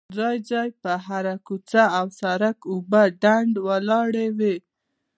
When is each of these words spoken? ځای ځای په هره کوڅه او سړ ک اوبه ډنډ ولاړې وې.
ځای 0.17 0.37
ځای 0.51 0.69
په 0.81 0.91
هره 1.07 1.35
کوڅه 1.47 1.83
او 1.97 2.05
سړ 2.19 2.41
ک 2.59 2.61
اوبه 2.73 3.01
ډنډ 3.21 3.53
ولاړې 3.67 4.27
وې. 4.37 4.55